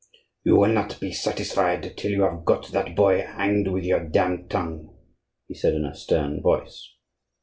"You 0.43 0.55
will 0.55 0.73
not 0.73 0.99
be 0.99 1.13
satisfied 1.13 1.95
till 1.95 2.09
you 2.09 2.23
have 2.23 2.43
got 2.43 2.69
that 2.71 2.95
boy 2.95 3.21
hanged 3.21 3.67
with 3.67 3.83
your 3.83 4.03
damned 4.03 4.49
tongue," 4.49 4.97
he 5.47 5.53
said, 5.53 5.75
in 5.75 5.85
a 5.85 5.93
stern 5.93 6.41
voice. 6.41 6.93